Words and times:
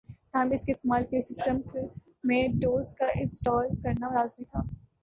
تاہم 0.31 0.51
اس 0.51 0.65
کے 0.65 0.71
استعمال 0.71 1.03
کے 1.03 1.15
لئے 1.15 1.21
سسٹم 1.23 1.59
میں 2.23 2.41
ڈوس 2.61 2.93
کا 2.95 3.05
انسٹال 3.15 3.67
کرنا 3.83 4.13
لازمی 4.13 4.45
تھا 4.45 4.61